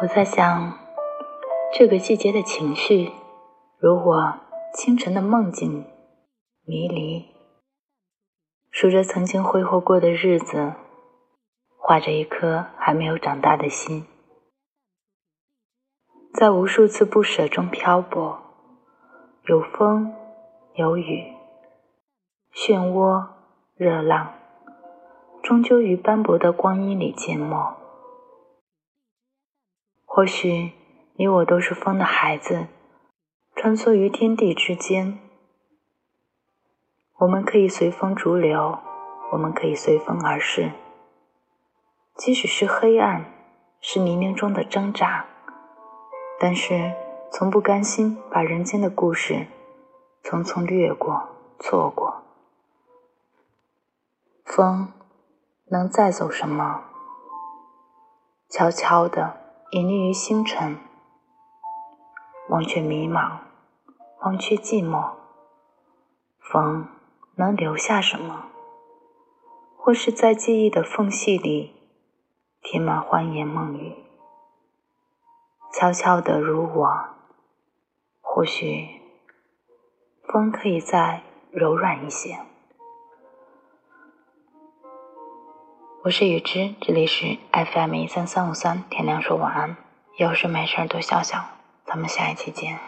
[0.00, 0.76] 我在想，
[1.72, 3.12] 这个季节的情绪，
[3.78, 4.34] 如我
[4.74, 5.84] 清晨的梦境，
[6.66, 7.26] 迷离，
[8.72, 10.72] 数着曾经挥霍过的日子，
[11.78, 14.04] 画着一颗还没有长大的心，
[16.34, 18.40] 在无数次不舍中漂泊，
[19.46, 20.12] 有风，
[20.74, 21.32] 有雨，
[22.52, 23.28] 漩涡，
[23.76, 24.34] 热浪，
[25.40, 27.83] 终究于斑驳的光阴里缄默。
[30.16, 30.70] 或许
[31.16, 32.68] 你我都是风的孩子，
[33.56, 35.18] 穿梭于天地之间。
[37.18, 38.78] 我们可以随风逐流，
[39.32, 40.70] 我们可以随风而逝。
[42.14, 43.24] 即使是黑暗，
[43.80, 45.26] 是泥泞中的挣扎，
[46.38, 46.92] 但是
[47.32, 49.48] 从不甘心把人间的故事
[50.22, 52.22] 匆匆掠过、错过。
[54.44, 54.92] 风
[55.72, 56.84] 能载走什么？
[58.48, 59.40] 悄悄的。
[59.70, 60.78] 隐匿于星辰，
[62.48, 63.38] 忘却迷茫，
[64.20, 65.14] 忘却寂寞。
[66.38, 66.86] 风
[67.34, 68.46] 能留下什么？
[69.76, 71.74] 或是在记忆的缝隙里
[72.62, 73.96] 填满欢言梦语，
[75.72, 77.08] 悄悄的如我。
[78.20, 79.00] 或许
[80.28, 82.38] 风可以再柔软一些。
[86.04, 89.74] 我是雨之，这里是 FM 一三三五三，天亮说晚安，
[90.18, 91.46] 有事没事多笑笑，
[91.86, 92.78] 咱们下一期见。